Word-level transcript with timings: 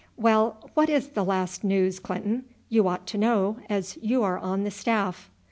Well, 0.17 0.71
what 0.73 0.89
is 0.89 1.09
the 1.09 1.23
last 1.23 1.63
news, 1.63 1.99
Clinton? 1.99 2.45
You 2.69 2.87
ought 2.87 3.05
to 3.05 3.19
know, 3.19 3.57
as 3.69 3.99
you 4.01 4.23
are 4.23 4.39
on 4.39 4.63
the 4.63 4.71
staff." 4.71 5.29